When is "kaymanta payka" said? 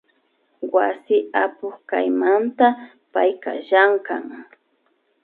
1.89-3.51